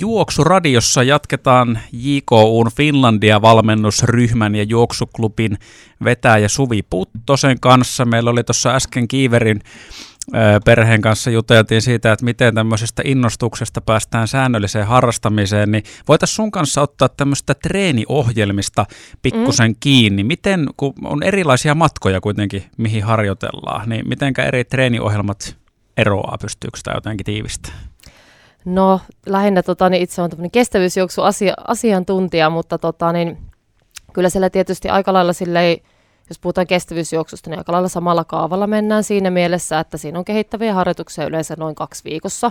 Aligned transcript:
Juoksuradiossa 0.00 1.02
jatketaan 1.02 1.78
JKUn 1.92 2.70
Finlandia-valmennusryhmän 2.76 4.54
ja 4.54 4.62
juoksuklubin 4.62 5.58
vetäjä 6.04 6.48
Suvi 6.48 6.82
Puttosen 6.90 7.60
kanssa. 7.60 8.04
Meillä 8.04 8.30
oli 8.30 8.44
tuossa 8.44 8.74
äsken 8.74 9.08
Kiiverin 9.08 9.60
perheen 10.64 11.00
kanssa 11.00 11.30
juteltiin 11.30 11.82
siitä, 11.82 12.12
että 12.12 12.24
miten 12.24 12.54
tämmöisestä 12.54 13.02
innostuksesta 13.04 13.80
päästään 13.80 14.28
säännölliseen 14.28 14.86
harrastamiseen, 14.86 15.70
niin 15.70 15.84
voitaisiin 16.08 16.36
sun 16.36 16.50
kanssa 16.50 16.82
ottaa 16.82 17.08
tämmöistä 17.08 17.54
treeniohjelmista 17.54 18.86
pikkusen 19.22 19.70
mm. 19.70 19.76
kiinni. 19.80 20.24
Miten, 20.24 20.68
kun 20.76 20.94
on 21.04 21.22
erilaisia 21.22 21.74
matkoja 21.74 22.20
kuitenkin, 22.20 22.64
mihin 22.76 23.04
harjoitellaan, 23.04 23.88
niin 23.88 24.08
mitenkä 24.08 24.42
eri 24.44 24.64
treeniohjelmat 24.64 25.56
eroaa, 25.96 26.38
pystyykö 26.40 26.76
sitä 26.76 26.90
jotenkin 26.94 27.24
tiivistämään? 27.24 27.82
No 28.68 29.00
lähinnä 29.26 29.62
tota, 29.62 29.88
niin 29.88 30.02
itse 30.02 30.22
on 30.22 30.30
tämmöinen 30.30 30.50
kestävyysjuoksu 30.50 31.22
asia, 31.22 31.54
asiantuntija, 31.66 32.50
mutta 32.50 32.78
tota, 32.78 33.12
niin, 33.12 33.38
kyllä 34.12 34.28
siellä 34.28 34.50
tietysti 34.50 34.88
aika 34.88 35.12
lailla 35.12 35.32
silleen, 35.32 35.78
jos 36.28 36.38
puhutaan 36.38 36.66
kestävyysjuoksusta, 36.66 37.50
niin 37.50 37.58
aika 37.58 37.72
lailla 37.72 37.88
samalla 37.88 38.24
kaavalla 38.24 38.66
mennään 38.66 39.04
siinä 39.04 39.30
mielessä, 39.30 39.80
että 39.80 39.96
siinä 39.96 40.18
on 40.18 40.24
kehittäviä 40.24 40.74
harjoituksia 40.74 41.26
yleensä 41.26 41.54
noin 41.58 41.74
kaksi 41.74 42.04
viikossa, 42.04 42.50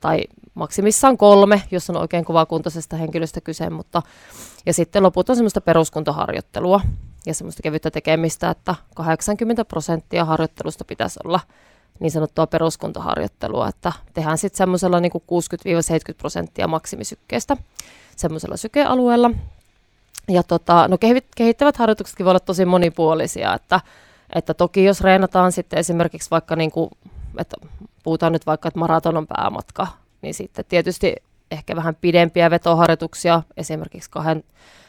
tai 0.00 0.20
maksimissaan 0.54 1.16
kolme, 1.16 1.62
jos 1.70 1.90
on 1.90 1.96
oikein 1.96 2.24
kovakuntoisesta 2.24 2.96
henkilöstä 2.96 3.40
kyse, 3.40 3.70
mutta 3.70 4.02
ja 4.66 4.74
sitten 4.74 5.02
loput 5.02 5.30
on 5.30 5.36
semmoista 5.36 5.60
peruskuntoharjoittelua 5.60 6.80
ja 7.26 7.34
semmoista 7.34 7.62
kevyttä 7.62 7.90
tekemistä, 7.90 8.50
että 8.50 8.74
80 8.94 9.64
prosenttia 9.64 10.24
harjoittelusta 10.24 10.84
pitäisi 10.84 11.20
olla 11.24 11.40
niin 12.00 12.10
sanottua 12.10 12.46
peruskuntoharjoittelua, 12.46 13.68
että 13.68 13.92
tehdään 14.14 14.38
sitten 14.38 14.58
semmoisella 14.58 15.00
niin 15.00 15.12
60-70 15.14 16.14
prosenttia 16.18 16.68
maksimisykkeestä 16.68 17.56
semmoisella 18.16 18.56
sykealueella. 18.56 19.30
Ja 20.28 20.42
tota, 20.42 20.88
no 20.88 20.98
kehittävät 21.36 21.76
harjoituksetkin 21.76 22.24
voi 22.24 22.30
olla 22.30 22.40
tosi 22.40 22.64
monipuolisia, 22.64 23.54
että, 23.54 23.80
että 24.34 24.54
toki 24.54 24.84
jos 24.84 25.00
reenataan 25.00 25.52
sitten 25.52 25.78
esimerkiksi 25.78 26.30
vaikka 26.30 26.56
niin 26.56 26.70
kuin, 26.70 26.90
että 27.38 27.56
puhutaan 28.02 28.32
nyt 28.32 28.46
vaikka, 28.46 28.68
että 28.68 28.80
maraton 28.80 29.16
on 29.16 29.26
päämatka, 29.26 29.86
niin 30.22 30.34
sitten 30.34 30.64
tietysti 30.68 31.16
ehkä 31.50 31.76
vähän 31.76 31.94
pidempiä 32.00 32.50
vetoharjoituksia, 32.50 33.42
esimerkiksi 33.56 34.10
kahden, 34.10 34.44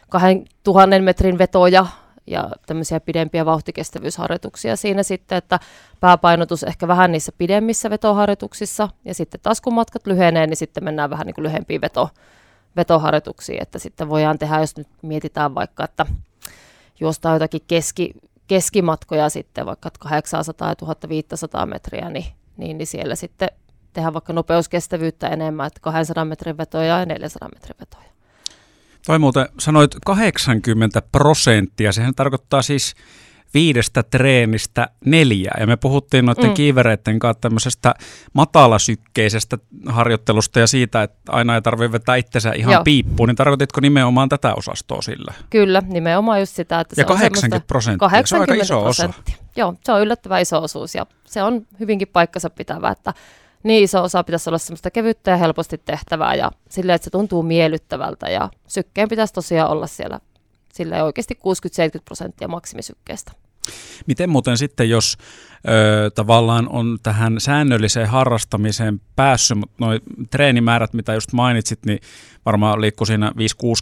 kahden 0.10 0.46
tuhannen 0.64 1.04
metrin 1.04 1.38
vetoja 1.38 1.86
ja 2.28 2.50
tämmöisiä 2.66 3.00
pidempiä 3.00 3.46
vauhtikestävyysharjoituksia 3.46 4.76
siinä 4.76 5.04
sitten, 5.04 5.38
että 5.38 5.60
pääpainotus 6.00 6.64
ehkä 6.64 6.88
vähän 6.88 7.12
niissä 7.12 7.32
pidemmissä 7.38 7.90
vetoharjoituksissa 7.90 8.90
ja 9.06 9.14
sitten 9.14 9.40
taas 9.44 9.62
kun 9.62 9.74
matkat 9.74 10.08
lyhenee, 10.08 10.48
niin 10.48 10.58
sitten 10.58 10.84
mennään 10.84 11.10
vähän 11.10 11.26
niin 11.26 11.36
kuin 11.36 11.44
lyhempiin 11.44 11.82
veto, 11.82 12.10
vetoharjoituksiin, 12.76 13.62
että 13.62 13.80
sitten 13.80 14.10
voidaan 14.10 14.40
tehdä, 14.40 14.60
jos 14.60 14.78
nyt 14.78 14.88
mietitään 15.02 15.56
vaikka, 15.56 15.84
että 15.84 16.06
juostaan 17.00 17.36
jotakin 17.36 17.62
keski, 17.68 18.14
keskimatkoja 18.48 19.30
sitten 19.30 19.66
vaikka 19.66 19.90
800 20.00 20.70
ja 20.70 20.76
1500 20.76 21.66
metriä, 21.66 22.10
niin, 22.10 22.26
niin, 22.58 22.78
niin 22.78 22.88
siellä 22.88 23.16
sitten 23.16 23.50
tehdään 23.94 24.14
vaikka 24.14 24.34
nopeuskestävyyttä 24.34 25.28
enemmän, 25.28 25.68
että 25.68 25.80
200 25.80 26.26
metrin 26.26 26.58
vetoja 26.58 27.00
ja 27.00 27.06
400 27.06 27.50
metrin 27.54 27.76
vetoja. 27.80 28.11
Toi 29.06 29.20
muuten 29.20 29.50
sanoit 29.60 29.96
80 30.06 31.02
prosenttia, 31.12 31.92
sehän 31.92 32.16
tarkoittaa 32.16 32.62
siis 32.62 32.96
viidestä 33.54 34.04
treenistä 34.04 34.90
neljä. 35.06 35.52
Ja 35.60 35.68
me 35.68 35.78
puhuttiin 35.78 36.26
noiden 36.26 36.46
mm. 36.46 36.54
kiivereiden 36.54 37.20
kanssa 37.20 37.42
tämmöisestä 37.42 37.96
matalasykkeisestä 38.34 39.58
harjoittelusta 39.86 40.60
ja 40.60 40.68
siitä, 40.68 41.04
että 41.04 41.32
aina 41.32 41.56
ei 41.56 41.62
tarvitse 41.62 41.92
vetää 41.92 42.16
itsensä 42.16 42.52
ihan 42.52 42.74
Joo. 42.74 42.84
piippuun. 42.84 43.30
Niin 43.30 43.36
tarkoititko 43.36 43.82
nimenomaan 43.82 44.30
tätä 44.30 44.54
osastoa 44.56 45.02
sillä? 45.02 45.34
Kyllä, 45.50 45.82
nimenomaan 45.88 46.40
just 46.40 46.56
sitä. 46.56 46.80
Että 46.80 46.94
ja 46.98 47.04
se 47.04 47.08
80 47.08 47.68
prosenttia, 47.68 48.10
80 48.10 48.28
se 48.28 48.36
on 48.36 48.42
aika 48.42 48.64
iso 48.64 48.84
prosenttia. 48.84 49.36
osa. 49.36 49.52
Joo, 49.56 49.74
se 49.84 49.92
on 49.92 50.02
yllättävän 50.02 50.42
iso 50.42 50.64
osuus 50.64 50.96
ja 50.96 51.06
se 51.26 51.44
on 51.44 51.66
hyvinkin 51.80 52.08
paikkansa 52.08 52.50
pitävä, 52.50 52.90
että 52.90 53.14
niin 53.64 53.84
iso 53.84 54.04
osa 54.04 54.24
pitäisi 54.24 54.50
olla 54.50 54.58
semmoista 54.58 54.92
kevyttä 54.92 55.32
ja 55.32 55.38
helposti 55.38 55.78
tehtävää 55.78 56.36
ja 56.36 56.52
silleen, 56.70 56.96
että 56.96 57.04
se 57.04 57.10
tuntuu 57.10 57.44
miellyttävältä 57.44 58.30
ja 58.30 58.50
sykkeen 58.68 59.10
pitäisi 59.10 59.34
tosiaan 59.34 59.72
olla 59.72 59.88
siellä 59.88 60.20
sille 60.74 61.04
oikeasti 61.04 61.40
60-70 61.98 62.02
prosenttia 62.06 62.48
maksimisykkeestä. 62.48 63.32
Miten 64.08 64.30
muuten 64.30 64.58
sitten, 64.58 64.90
jos 64.90 65.18
ö, 65.68 66.12
tavallaan 66.16 66.70
on 66.70 66.98
tähän 67.04 67.40
säännölliseen 67.40 68.08
harrastamiseen 68.08 69.02
päässyt, 69.16 69.58
mutta 69.58 69.86
nuo 69.86 70.00
treenimäärät, 70.30 70.94
mitä 70.94 71.14
just 71.14 71.34
mainitsit, 71.34 71.86
niin 71.86 72.00
varmaan 72.46 72.82
liikkuu 72.82 73.06
siinä 73.06 73.30
5-6 73.30 73.34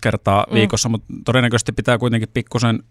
kertaa 0.01 0.45
mm. 0.49 0.53
viikossa, 0.53 0.89
mutta 0.89 1.13
todennäköisesti 1.25 1.71
pitää 1.71 1.97
kuitenkin 1.97 2.29
pikkusen 2.33 2.83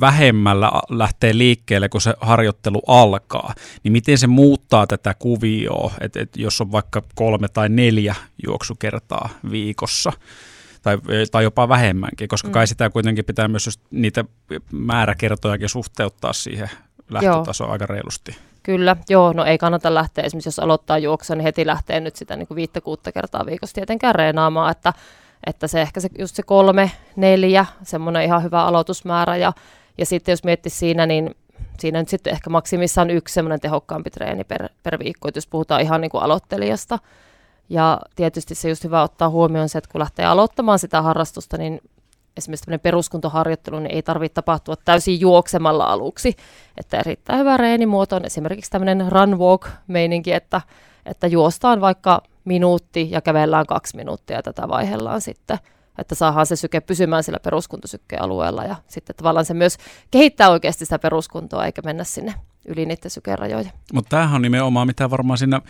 vähemmällä 0.00 0.72
lähteä 0.88 1.38
liikkeelle, 1.38 1.88
kun 1.88 2.00
se 2.00 2.14
harjoittelu 2.20 2.82
alkaa. 2.86 3.54
Niin 3.82 3.92
miten 3.92 4.18
se 4.18 4.26
muuttaa 4.26 4.86
tätä 4.86 5.14
kuvioa, 5.14 5.92
että 6.00 6.20
et 6.20 6.36
jos 6.36 6.60
on 6.60 6.72
vaikka 6.72 7.02
kolme 7.14 7.48
tai 7.48 7.68
neljä 7.68 8.14
juoksukertaa 8.46 9.28
viikossa? 9.50 10.12
Tai, 10.82 10.98
tai 11.30 11.44
jopa 11.44 11.68
vähemmänkin, 11.68 12.28
koska 12.28 12.48
mm. 12.48 12.52
kai 12.52 12.66
sitä 12.66 12.90
kuitenkin 12.90 13.24
pitää 13.24 13.48
myös 13.48 13.66
just 13.66 13.80
niitä 13.90 14.24
määräkertojakin 14.72 15.68
suhteuttaa 15.68 16.32
siihen 16.32 16.70
lähtötasoon 17.10 17.70
aika 17.70 17.86
reilusti. 17.86 18.36
Kyllä, 18.62 18.96
joo, 19.08 19.32
no 19.32 19.44
ei 19.44 19.58
kannata 19.58 19.94
lähteä, 19.94 20.24
esimerkiksi 20.24 20.48
jos 20.48 20.58
aloittaa 20.58 20.98
juoksua, 20.98 21.36
niin 21.36 21.42
heti 21.42 21.66
lähtee 21.66 22.00
nyt 22.00 22.16
sitä 22.16 22.36
niin 22.36 22.46
kuin 22.48 22.56
viittä 22.56 22.80
kuutta 22.80 23.12
kertaa 23.12 23.46
viikossa 23.46 23.74
tietenkään 23.74 24.14
reenaamaan, 24.14 24.70
että, 24.70 24.92
että 25.46 25.66
se 25.66 25.82
ehkä 25.82 26.00
se, 26.00 26.08
just 26.18 26.36
se 26.36 26.42
kolme, 26.42 26.90
neljä, 27.16 27.66
semmoinen 27.82 28.22
ihan 28.22 28.42
hyvä 28.42 28.64
aloitusmäärä 28.64 29.36
ja, 29.36 29.52
ja 29.98 30.06
sitten 30.06 30.32
jos 30.32 30.44
miettii 30.44 30.70
siinä, 30.70 31.06
niin 31.06 31.34
siinä 31.78 31.98
nyt 31.98 32.08
sitten 32.08 32.32
ehkä 32.32 32.50
maksimissaan 32.50 33.10
yksi 33.10 33.34
semmoinen 33.34 33.60
tehokkaampi 33.60 34.10
treeni 34.10 34.44
per, 34.44 34.68
per 34.82 34.98
viikko, 34.98 35.28
että 35.28 35.38
jos 35.38 35.46
puhutaan 35.46 35.80
ihan 35.80 36.00
niin 36.00 36.10
kuin 36.10 36.22
aloittelijasta, 36.22 36.98
ja 37.68 38.00
tietysti 38.16 38.54
se 38.54 38.68
just 38.68 38.84
hyvä 38.84 39.02
ottaa 39.02 39.28
huomioon 39.28 39.68
se, 39.68 39.78
että 39.78 39.92
kun 39.92 39.98
lähtee 39.98 40.26
aloittamaan 40.26 40.78
sitä 40.78 41.02
harrastusta, 41.02 41.58
niin 41.58 41.80
esimerkiksi 42.36 42.64
tämmöinen 42.64 42.80
peruskuntoharjoittelu 42.80 43.78
niin 43.78 43.94
ei 43.94 44.02
tarvitse 44.02 44.34
tapahtua 44.34 44.76
täysin 44.76 45.20
juoksemalla 45.20 45.84
aluksi. 45.84 46.36
Että 46.76 46.98
erittäin 46.98 47.38
hyvä 47.38 47.56
reenimuoto 47.56 48.16
on 48.16 48.24
esimerkiksi 48.24 48.70
tämmöinen 48.70 49.12
run 49.12 49.38
walk 49.38 49.68
meininki, 49.86 50.32
että, 50.32 50.60
että 51.06 51.26
juostaan 51.26 51.80
vaikka 51.80 52.22
minuutti 52.44 53.08
ja 53.10 53.20
kävellään 53.20 53.66
kaksi 53.66 53.96
minuuttia 53.96 54.42
tätä 54.42 54.68
vaihellaan 54.68 55.20
sitten 55.20 55.58
että 55.98 56.14
saadaan 56.14 56.46
se 56.46 56.56
syke 56.56 56.80
pysymään 56.80 57.22
sillä 57.24 57.38
peruskuntosykkeen 57.44 58.22
alueella 58.22 58.64
ja 58.64 58.76
sitten 58.86 59.16
tavallaan 59.16 59.46
se 59.46 59.54
myös 59.54 59.76
kehittää 60.10 60.50
oikeasti 60.50 60.84
sitä 60.84 60.98
peruskuntoa 60.98 61.66
eikä 61.66 61.82
mennä 61.82 62.04
sinne 62.04 62.34
yli 62.64 62.86
niiden 62.86 63.10
sykerajoja. 63.10 63.70
Mutta 63.92 64.08
tämähän 64.08 64.36
on 64.36 64.42
nimenomaan 64.42 64.86
mitä 64.86 65.10
varmaan 65.10 65.38
siinä 65.38 65.60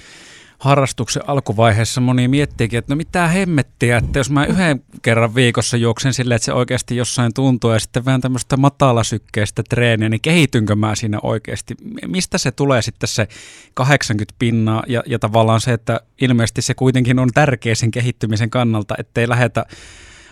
harrastuksen 0.59 1.23
alkuvaiheessa 1.27 2.01
moni 2.01 2.29
miettiikin, 2.29 2.79
että 2.79 2.95
no 2.95 2.97
mitä 2.97 3.29
hemmettiä, 3.29 3.97
että 3.97 4.19
jos 4.19 4.31
mä 4.31 4.45
yhden 4.45 4.83
kerran 5.03 5.35
viikossa 5.35 5.77
juoksen 5.77 6.15
silleen, 6.15 6.37
että 6.37 6.47
se 6.47 6.53
oikeasti 6.53 6.97
jossain 6.97 7.35
tuntuu 7.35 7.71
ja 7.71 7.79
sitten 7.79 8.05
vähän 8.05 8.21
tämmöistä 8.21 8.57
matalasykkeistä 8.57 9.63
treeniä, 9.69 10.09
niin 10.09 10.21
kehitynkö 10.21 10.77
mä 10.77 10.95
siinä 10.95 11.19
oikeasti? 11.23 11.75
Mistä 12.07 12.39
se 12.39 12.51
tulee 12.51 12.83
sitten 12.83 13.09
se 13.09 13.29
80 13.75 14.35
pinnaa 14.39 14.83
ja, 14.87 15.03
ja 15.07 15.19
tavallaan 15.19 15.61
se, 15.61 15.73
että 15.73 16.01
ilmeisesti 16.21 16.63
se 16.63 16.75
kuitenkin 16.75 17.19
on 17.19 17.29
tärkeä 17.35 17.75
sen 17.75 17.91
kehittymisen 17.91 18.51
kannalta, 18.51 18.95
ettei 18.99 19.29
lähetä 19.29 19.67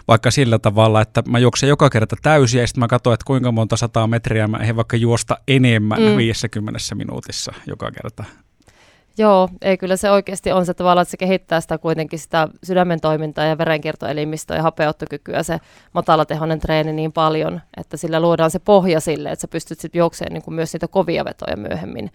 vaikka 0.08 0.30
sillä 0.30 0.58
tavalla, 0.58 1.00
että 1.00 1.22
mä 1.28 1.38
juoksen 1.38 1.68
joka 1.68 1.90
kerta 1.90 2.16
täysiä 2.22 2.60
ja 2.60 2.66
sitten 2.66 2.80
mä 2.80 2.88
katson, 2.88 3.14
että 3.14 3.24
kuinka 3.26 3.52
monta 3.52 3.76
sataa 3.76 4.06
metriä 4.06 4.48
mä 4.48 4.58
eihän 4.58 4.76
vaikka 4.76 4.96
juosta 4.96 5.38
enemmän 5.48 6.02
mm. 6.02 6.16
50 6.16 6.80
minuutissa 6.94 7.52
joka 7.66 7.90
kerta. 7.90 8.24
Joo, 9.18 9.48
ei 9.62 9.76
kyllä 9.76 9.96
se 9.96 10.10
oikeasti 10.10 10.52
on 10.52 10.66
se 10.66 10.74
tavallaan, 10.74 11.02
että 11.02 11.10
se 11.10 11.16
kehittää 11.16 11.60
sitä 11.60 11.78
kuitenkin 11.78 12.18
sitä 12.18 12.48
sydämen 12.62 13.00
toimintaa 13.00 13.44
ja 13.44 13.58
verenkiertoelimistöä 13.58 14.56
ja 14.56 14.62
hapeuttokykyä 14.62 15.42
se 15.42 15.58
matalatehoinen 15.92 16.60
treeni 16.60 16.92
niin 16.92 17.12
paljon, 17.12 17.60
että 17.76 17.96
sillä 17.96 18.20
luodaan 18.20 18.50
se 18.50 18.58
pohja 18.58 19.00
sille, 19.00 19.30
että 19.30 19.40
sä 19.40 19.48
pystyt 19.48 19.80
sitten 19.80 19.98
juokseen 19.98 20.32
niin 20.32 20.42
kuin 20.42 20.54
myös 20.54 20.72
niitä 20.72 20.88
kovia 20.88 21.24
vetoja 21.24 21.56
myöhemmin. 21.56 22.10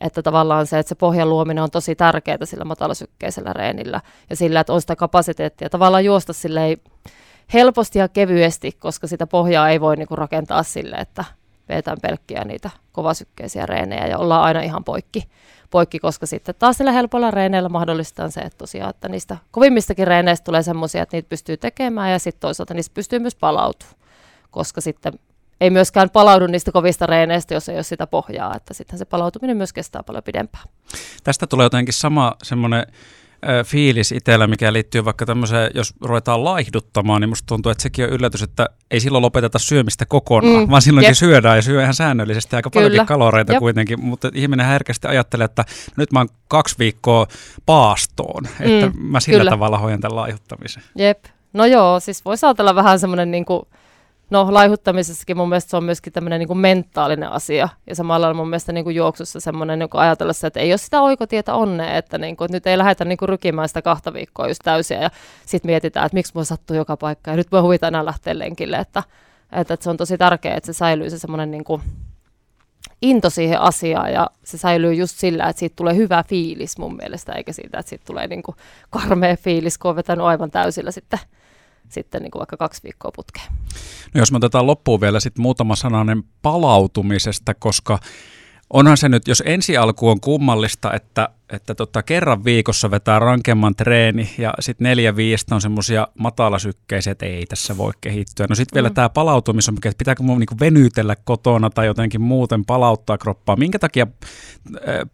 Että 0.00 0.22
tavallaan 0.22 0.66
se, 0.66 0.78
että 0.78 0.88
se 0.88 0.94
pohjan 0.94 1.30
luominen 1.30 1.64
on 1.64 1.70
tosi 1.70 1.94
tärkeää 1.94 2.44
sillä 2.44 2.64
matalasykkeisellä 2.64 3.52
reenillä 3.52 4.00
ja 4.30 4.36
sillä, 4.36 4.60
että 4.60 4.72
on 4.72 4.80
sitä 4.80 4.96
kapasiteettia 4.96 5.70
tavallaan 5.70 6.04
juosta 6.04 6.32
silleen 6.32 6.78
helposti 7.54 7.98
ja 7.98 8.08
kevyesti, 8.08 8.72
koska 8.72 9.06
sitä 9.06 9.26
pohjaa 9.26 9.68
ei 9.68 9.80
voi 9.80 9.96
niin 9.96 10.08
kuin 10.08 10.18
rakentaa 10.18 10.62
sille, 10.62 10.96
että 10.96 11.24
vetään 11.68 11.98
pelkkiä 12.02 12.44
niitä 12.44 12.70
kovasykkeisiä 12.92 13.66
reenejä 13.66 14.06
ja 14.06 14.18
ollaan 14.18 14.42
aina 14.42 14.60
ihan 14.60 14.84
poikki 14.84 15.22
poikki, 15.70 15.98
koska 15.98 16.26
sitten 16.26 16.54
taas 16.58 16.76
sillä 16.76 16.92
helpolla 16.92 17.30
reeneillä 17.30 17.68
mahdollistaa 17.68 18.30
se, 18.30 18.40
että 18.40 18.58
tosiaan, 18.58 18.90
että 18.90 19.08
niistä 19.08 19.36
kovimmistakin 19.50 20.06
reeneistä 20.06 20.44
tulee 20.44 20.62
semmoisia, 20.62 21.02
että 21.02 21.16
niitä 21.16 21.28
pystyy 21.28 21.56
tekemään 21.56 22.12
ja 22.12 22.18
sitten 22.18 22.40
toisaalta 22.40 22.74
niistä 22.74 22.94
pystyy 22.94 23.18
myös 23.18 23.34
palautumaan, 23.34 23.96
koska 24.50 24.80
sitten 24.80 25.12
ei 25.60 25.70
myöskään 25.70 26.10
palaudu 26.10 26.46
niistä 26.46 26.72
kovista 26.72 27.06
reeneistä, 27.06 27.54
jos 27.54 27.68
ei 27.68 27.76
ole 27.76 27.82
sitä 27.82 28.06
pohjaa, 28.06 28.56
että 28.56 28.74
sitten 28.74 28.98
se 28.98 29.04
palautuminen 29.04 29.56
myös 29.56 29.72
kestää 29.72 30.02
paljon 30.02 30.24
pidempään. 30.24 30.64
Tästä 31.24 31.46
tulee 31.46 31.64
jotenkin 31.64 31.94
sama 31.94 32.34
semmoinen 32.42 32.86
fiilis 33.64 34.12
itsellä, 34.12 34.46
mikä 34.46 34.72
liittyy 34.72 35.04
vaikka 35.04 35.26
tämmöiseen, 35.26 35.70
jos 35.74 35.94
ruvetaan 36.00 36.44
laihduttamaan, 36.44 37.20
niin 37.20 37.28
musta 37.28 37.46
tuntuu, 37.46 37.72
että 37.72 37.82
sekin 37.82 38.04
on 38.04 38.10
yllätys, 38.10 38.42
että 38.42 38.68
ei 38.90 39.00
silloin 39.00 39.22
lopeteta 39.22 39.58
syömistä 39.58 40.06
kokonaan, 40.06 40.64
mm, 40.64 40.70
vaan 40.70 40.82
silloinkin 40.82 41.10
jep. 41.10 41.16
syödään 41.16 41.56
ja 41.56 41.62
syö 41.62 41.82
ihan 41.82 41.94
säännöllisesti 41.94 42.56
aika 42.56 42.70
Kyllä. 42.70 42.84
paljonkin 42.84 43.06
kaloreita 43.06 43.52
jep. 43.52 43.60
kuitenkin, 43.60 44.04
mutta 44.04 44.30
ihminen 44.34 44.66
herkästi 44.66 45.08
ajattelee, 45.08 45.44
että 45.44 45.64
nyt 45.96 46.12
mä 46.12 46.20
oon 46.20 46.28
kaksi 46.48 46.74
viikkoa 46.78 47.26
paastoon, 47.66 48.48
että 48.60 48.86
mm, 48.86 49.02
mä 49.02 49.20
sillä 49.20 49.38
kyllä. 49.38 49.50
tavalla 49.50 49.78
hoidan 49.78 50.00
tämän 50.00 50.16
laihuttamisen. 50.16 50.82
Jep, 50.94 51.24
no 51.52 51.64
joo, 51.64 52.00
siis 52.00 52.24
voisi 52.24 52.46
ajatella 52.46 52.74
vähän 52.74 52.98
semmoinen 52.98 53.30
niin 53.30 53.44
kuin 53.44 53.62
No 54.30 54.46
laihuttamisessakin 54.50 55.36
mun 55.36 55.48
mielestä 55.48 55.70
se 55.70 55.76
on 55.76 55.84
myöskin 55.84 56.12
tämmöinen 56.12 56.38
niin 56.38 56.58
mentaalinen 56.58 57.32
asia. 57.32 57.68
Ja 57.86 57.94
samalla 57.94 58.34
mun 58.34 58.48
mielestä 58.48 58.72
niin 58.72 58.84
kuin 58.84 58.96
juoksussa 58.96 59.40
semmoinen 59.40 59.78
niin 59.78 59.88
ajatella 59.92 60.32
se, 60.32 60.46
että 60.46 60.60
ei 60.60 60.72
ole 60.72 60.78
sitä 60.78 61.00
oikotietä 61.00 61.54
onnea, 61.54 61.96
että, 61.96 62.18
niin 62.18 62.36
kuin, 62.36 62.46
että 62.46 62.56
nyt 62.56 62.66
ei 62.66 62.78
lähdetä 62.78 63.04
niin 63.04 63.18
kuin 63.18 63.28
rykimään 63.28 63.68
sitä 63.68 63.82
kahta 63.82 64.12
viikkoa 64.12 64.48
just 64.48 64.60
täysiä. 64.64 65.02
Ja 65.02 65.10
sitten 65.46 65.68
mietitään, 65.68 66.06
että 66.06 66.14
miksi 66.16 66.32
mua 66.34 66.44
sattuu 66.44 66.76
joka 66.76 66.96
paikka 66.96 67.30
ja 67.30 67.36
nyt 67.36 67.52
voi 67.52 67.60
huvita 67.60 67.88
enää 67.88 68.04
lähteä 68.04 68.38
lenkille. 68.38 68.76
Että, 68.76 69.02
että, 69.52 69.74
että 69.74 69.84
se 69.84 69.90
on 69.90 69.96
tosi 69.96 70.18
tärkeää, 70.18 70.56
että 70.56 70.72
se 70.72 70.76
säilyy 70.76 71.10
se 71.10 71.18
semmoinen 71.18 71.50
niin 71.50 71.64
kuin 71.64 71.82
into 73.02 73.30
siihen 73.30 73.60
asiaan 73.60 74.12
ja 74.12 74.30
se 74.44 74.58
säilyy 74.58 74.94
just 74.94 75.18
sillä, 75.18 75.48
että 75.48 75.60
siitä 75.60 75.76
tulee 75.76 75.94
hyvä 75.94 76.24
fiilis 76.28 76.78
mun 76.78 76.96
mielestä, 76.96 77.32
eikä 77.32 77.52
siitä, 77.52 77.78
että 77.78 77.90
siitä 77.90 78.04
tulee 78.04 78.26
niin 78.26 78.42
kuin 78.42 78.56
karmea 78.90 79.36
fiilis, 79.36 79.78
kun 79.78 79.88
on 79.88 79.96
vetänyt 79.96 80.26
aivan 80.26 80.50
täysillä 80.50 80.90
sitten 80.90 81.18
sitten 81.88 82.22
niin 82.22 82.30
kuin 82.30 82.40
vaikka 82.40 82.56
kaksi 82.56 82.82
viikkoa 82.82 83.12
putkeen. 83.16 83.46
No 84.14 84.18
jos 84.18 84.32
me 84.32 84.36
otetaan 84.36 84.66
loppuun 84.66 85.00
vielä 85.00 85.20
sitten 85.20 85.42
muutama 85.42 85.76
sananen 85.76 86.22
palautumisesta, 86.42 87.54
koska 87.54 87.98
onhan 88.70 88.96
se 88.96 89.08
nyt, 89.08 89.28
jos 89.28 89.42
ensi 89.46 89.76
alku 89.76 90.08
on 90.08 90.20
kummallista, 90.20 90.92
että, 90.92 91.28
että 91.50 91.74
tota, 91.74 92.02
kerran 92.02 92.44
viikossa 92.44 92.90
vetää 92.90 93.18
rankemman 93.18 93.74
treeni 93.76 94.30
ja 94.38 94.54
sitten 94.60 94.84
neljä 94.84 95.16
viistä 95.16 95.54
on 95.54 95.60
semmoisia 95.60 96.08
matalasykkeisiä, 96.18 97.10
että 97.10 97.26
ei 97.26 97.46
tässä 97.46 97.76
voi 97.76 97.92
kehittyä. 98.00 98.46
No 98.48 98.54
sitten 98.54 98.74
vielä 98.74 98.88
mm. 98.88 98.94
tämä 98.94 99.08
palautumis 99.08 99.68
on, 99.68 99.74
että 99.74 99.98
pitääkö 99.98 100.22
mun 100.22 100.38
niinku 100.38 100.56
venytellä 100.60 101.16
kotona 101.24 101.70
tai 101.70 101.86
jotenkin 101.86 102.20
muuten 102.20 102.64
palauttaa 102.64 103.18
kroppaa. 103.18 103.56
Minkä 103.56 103.78
takia 103.78 104.06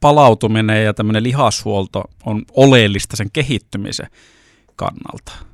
palautuminen 0.01 0.85
ja 0.85 0.95
tämmöinen 0.95 1.23
lihashuolto 1.23 2.05
on 2.27 2.43
oleellista 2.53 3.17
sen 3.17 3.29
kehittymisen 3.33 4.07
kannalta? 4.77 5.52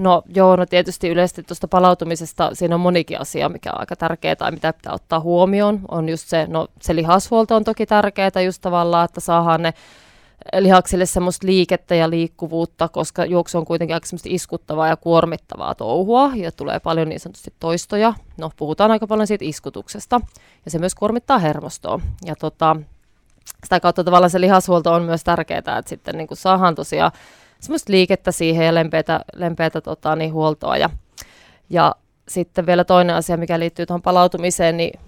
No 0.00 0.22
joo, 0.34 0.56
no 0.56 0.66
tietysti 0.66 1.08
yleisesti 1.08 1.42
tuosta 1.42 1.68
palautumisesta 1.68 2.50
siinä 2.52 2.74
on 2.74 2.80
monikin 2.80 3.20
asia, 3.20 3.48
mikä 3.48 3.70
on 3.72 3.80
aika 3.80 3.96
tärkeää 3.96 4.36
tai 4.36 4.52
mitä 4.52 4.72
pitää 4.72 4.92
ottaa 4.92 5.20
huomioon. 5.20 5.80
On 5.88 6.08
just 6.08 6.28
se, 6.28 6.46
no 6.48 6.68
se 6.80 6.96
lihashuolto 6.96 7.56
on 7.56 7.64
toki 7.64 7.86
tärkeää 7.86 8.42
just 8.44 8.62
tavallaan, 8.62 9.04
että 9.04 9.20
saadaan 9.20 9.62
ne 9.62 9.74
lihaksille 10.58 11.06
semmoista 11.06 11.46
liikettä 11.46 11.94
ja 11.94 12.10
liikkuvuutta, 12.10 12.88
koska 12.88 13.24
juoksu 13.24 13.58
on 13.58 13.64
kuitenkin 13.64 13.94
aika 13.94 14.06
semmoista 14.06 14.28
iskuttavaa 14.32 14.88
ja 14.88 14.96
kuormittavaa 14.96 15.74
touhua 15.74 16.30
ja 16.34 16.52
tulee 16.52 16.80
paljon 16.80 17.08
niin 17.08 17.20
sanotusti 17.20 17.54
toistoja. 17.60 18.14
No 18.36 18.50
puhutaan 18.56 18.90
aika 18.90 19.06
paljon 19.06 19.26
siitä 19.26 19.44
iskutuksesta 19.44 20.20
ja 20.64 20.70
se 20.70 20.78
myös 20.78 20.94
kuormittaa 20.94 21.38
hermostoa. 21.38 22.00
Ja 22.24 22.36
tota, 22.36 22.76
sitä 23.64 23.80
kautta 23.80 24.04
tavallaan 24.04 24.30
se 24.30 24.40
lihashuolto 24.40 24.92
on 24.92 25.02
myös 25.02 25.24
tärkeää, 25.24 25.58
että 25.58 25.82
sitten 25.86 26.16
niin 26.16 26.28
saadaan 26.32 26.74
tosiaan 26.74 27.12
semmoista 27.60 27.92
liikettä 27.92 28.32
siihen 28.32 28.66
ja 28.66 28.74
lempeätä, 28.74 29.20
lempeätä 29.34 29.80
tota, 29.80 30.16
niin 30.16 30.32
huoltoa. 30.32 30.76
Ja, 30.76 30.90
ja 31.70 31.94
sitten 32.28 32.66
vielä 32.66 32.84
toinen 32.84 33.16
asia, 33.16 33.36
mikä 33.36 33.58
liittyy 33.58 33.86
tuohon 33.86 34.02
palautumiseen, 34.02 34.76
niin 34.76 35.00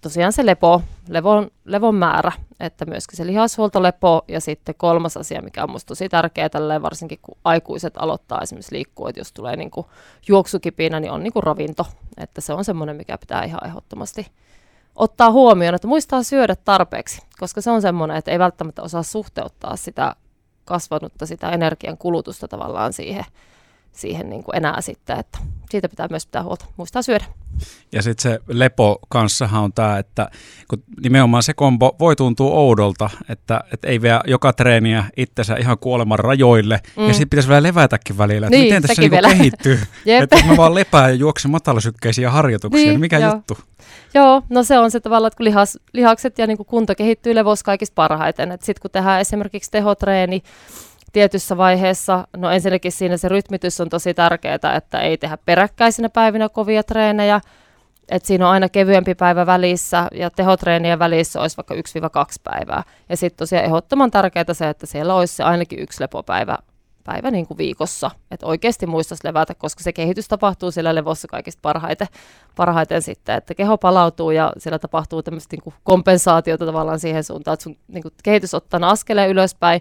tosiaan 0.00 0.32
se 0.32 0.46
lepo, 0.46 0.82
levon, 1.08 1.50
levon 1.64 1.94
määrä, 1.94 2.32
että 2.60 2.84
myöskin 2.84 3.16
se 3.16 3.26
lihashuolto, 3.26 3.82
lepo 3.82 4.24
ja 4.28 4.40
sitten 4.40 4.74
kolmas 4.74 5.16
asia, 5.16 5.42
mikä 5.42 5.62
on 5.62 5.70
minusta 5.70 5.88
tosi 5.88 6.08
tärkeä 6.08 6.48
tälleen, 6.48 6.82
varsinkin 6.82 7.18
kun 7.22 7.38
aikuiset 7.44 7.94
aloittaa 7.96 8.40
esimerkiksi 8.42 8.74
liikkua, 8.74 9.08
että 9.08 9.20
jos 9.20 9.32
tulee 9.32 9.56
niin 9.56 9.70
kuin 9.70 9.86
juoksukipinä, 10.28 11.00
niin 11.00 11.10
on 11.10 11.22
niin 11.22 11.32
kuin 11.32 11.42
ravinto, 11.42 11.86
että 12.16 12.40
se 12.40 12.52
on 12.52 12.64
semmoinen, 12.64 12.96
mikä 12.96 13.18
pitää 13.18 13.44
ihan 13.44 13.66
ehdottomasti 13.66 14.26
ottaa 14.96 15.30
huomioon, 15.30 15.74
että 15.74 15.88
muistaa 15.88 16.22
syödä 16.22 16.56
tarpeeksi, 16.56 17.22
koska 17.38 17.60
se 17.60 17.70
on 17.70 17.82
semmoinen, 17.82 18.16
että 18.16 18.30
ei 18.30 18.38
välttämättä 18.38 18.82
osaa 18.82 19.02
suhteuttaa 19.02 19.76
sitä 19.76 20.16
kasvanutta 20.64 21.26
sitä 21.26 21.50
energian 21.50 21.98
kulutusta 21.98 22.48
tavallaan 22.48 22.92
siihen, 22.92 23.24
siihen 24.00 24.30
niin 24.30 24.44
kuin 24.44 24.56
enää 24.56 24.80
sitten, 24.80 25.18
että 25.18 25.38
siitä 25.70 25.88
pitää 25.88 26.06
myös 26.10 26.26
pitää 26.26 26.42
huolta, 26.42 26.66
muistaa 26.76 27.02
syödä. 27.02 27.24
Ja 27.92 28.02
sitten 28.02 28.32
se 28.32 28.40
lepo 28.48 28.98
kanssahan 29.08 29.62
on 29.62 29.72
tämä, 29.72 29.98
että 29.98 30.30
kun 30.68 30.82
nimenomaan 31.02 31.42
se 31.42 31.54
kombo 31.54 31.96
voi 32.00 32.16
tuntua 32.16 32.50
oudolta, 32.50 33.10
että, 33.28 33.60
että 33.72 33.88
ei 33.88 34.02
vie 34.02 34.20
joka 34.26 34.52
treeniä 34.52 35.04
itsensä 35.16 35.56
ihan 35.56 35.78
kuoleman 35.78 36.18
rajoille, 36.18 36.80
mm. 36.96 37.06
ja 37.06 37.12
sitten 37.12 37.28
pitäisi 37.28 37.48
vielä 37.48 37.62
levätäkin 37.62 38.18
välillä, 38.18 38.46
että 38.46 38.56
niin, 38.56 38.64
miten 38.64 38.82
tässä 38.82 39.02
niin 39.02 39.38
kehittyy. 39.38 39.78
että 40.22 40.44
mä 40.44 40.56
vaan 40.56 40.74
lepää 40.74 41.08
ja 41.08 41.14
juoksen 41.14 41.50
matalasykkeisiä 41.50 42.30
harjoituksia, 42.30 42.80
niin, 42.80 42.88
niin 42.88 43.00
mikä 43.00 43.18
joo. 43.18 43.34
juttu? 43.34 43.58
Joo, 44.14 44.42
no 44.48 44.62
se 44.62 44.78
on 44.78 44.90
se 44.90 45.00
tavallaan, 45.00 45.28
että 45.28 45.36
kun 45.36 45.44
lihas, 45.44 45.78
lihakset 45.92 46.38
ja 46.38 46.46
niin 46.46 46.56
kuin 46.56 46.66
kunto 46.66 46.94
kehittyy 46.94 47.34
levossa 47.34 47.64
kaikista 47.64 47.94
parhaiten. 47.94 48.50
Sitten 48.50 48.82
kun 48.82 48.90
tehdään 48.90 49.20
esimerkiksi 49.20 49.70
tehotreeni 49.70 50.42
tietyssä 51.14 51.56
vaiheessa, 51.56 52.28
no 52.36 52.50
ensinnäkin 52.50 52.92
siinä 52.92 53.16
se 53.16 53.28
rytmitys 53.28 53.80
on 53.80 53.88
tosi 53.88 54.14
tärkeää, 54.14 54.54
että 54.76 55.00
ei 55.00 55.18
tehdä 55.18 55.38
peräkkäisinä 55.46 56.08
päivinä 56.08 56.48
kovia 56.48 56.82
treenejä, 56.82 57.40
että 58.08 58.26
siinä 58.26 58.46
on 58.46 58.52
aina 58.52 58.68
kevyempi 58.68 59.14
päivä 59.14 59.46
välissä 59.46 60.08
ja 60.12 60.30
tehotreenien 60.30 60.98
välissä 60.98 61.40
olisi 61.40 61.56
vaikka 61.56 61.74
1-2 61.74 61.78
päivää. 62.44 62.82
Ja 63.08 63.16
sitten 63.16 63.38
tosiaan 63.38 63.64
ehdottoman 63.64 64.10
tärkeää 64.10 64.52
se, 64.52 64.68
että 64.68 64.86
siellä 64.86 65.14
olisi 65.14 65.36
se 65.36 65.42
ainakin 65.42 65.78
yksi 65.78 66.02
lepopäivä 66.02 66.58
päivä 67.04 67.30
niin 67.30 67.46
kuin 67.46 67.58
viikossa, 67.58 68.10
että 68.30 68.46
oikeasti 68.46 68.86
muistaisi 68.86 69.26
levätä, 69.26 69.54
koska 69.54 69.82
se 69.82 69.92
kehitys 69.92 70.28
tapahtuu 70.28 70.70
siellä 70.70 70.94
levossa 70.94 71.28
kaikista 71.28 71.60
parhaiten, 71.62 72.06
parhaiten 72.56 73.02
sitten, 73.02 73.36
että 73.36 73.54
keho 73.54 73.78
palautuu 73.78 74.30
ja 74.30 74.52
siellä 74.58 74.78
tapahtuu 74.78 75.22
tämmöistä 75.22 75.56
niin 75.56 75.74
kompensaatiota 75.82 76.66
tavallaan 76.66 77.00
siihen 77.00 77.24
suuntaan, 77.24 77.52
että 77.52 77.64
sun 77.64 77.76
niin 77.88 78.02
kuin 78.02 78.14
kehitys 78.22 78.54
ottaa 78.54 78.90
askeleen 78.90 79.30
ylöspäin, 79.30 79.80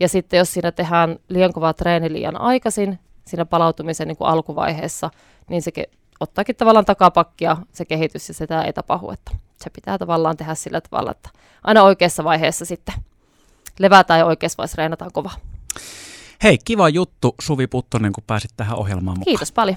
ja 0.00 0.08
sitten 0.08 0.38
jos 0.38 0.52
siinä 0.52 0.72
tehdään 0.72 1.16
liian 1.28 1.52
kovaa 1.52 1.72
treeni 1.72 2.12
liian 2.12 2.40
aikaisin, 2.40 2.98
siinä 3.26 3.44
palautumisen 3.44 4.08
niin 4.08 4.16
kuin 4.16 4.28
alkuvaiheessa, 4.28 5.10
niin 5.48 5.62
se 5.62 5.70
ke- 5.78 5.96
ottaakin 6.20 6.56
tavallaan 6.56 6.84
takapakkia 6.84 7.56
se 7.72 7.84
kehitys 7.84 8.28
ja 8.28 8.34
sitä 8.34 8.62
ei 8.62 8.72
tapahdu, 8.72 9.10
että 9.10 9.30
se 9.56 9.70
pitää 9.70 9.98
tavallaan 9.98 10.36
tehdä 10.36 10.54
sillä 10.54 10.80
tavalla, 10.80 11.10
että 11.10 11.30
aina 11.64 11.82
oikeassa 11.82 12.24
vaiheessa 12.24 12.64
sitten 12.64 12.94
levätään 13.78 14.18
ja 14.18 14.26
oikeassa 14.26 14.56
vaiheessa 14.56 14.76
reenataan 14.78 15.12
kovaa. 15.12 15.34
Hei, 16.42 16.58
kiva 16.64 16.88
juttu 16.88 17.34
Suvi 17.40 17.66
Puttonen, 17.66 18.12
kun 18.12 18.24
pääsit 18.26 18.50
tähän 18.56 18.78
ohjelmaan 18.78 19.18
mukaan. 19.18 19.24
Kiitos 19.24 19.52
paljon. 19.52 19.76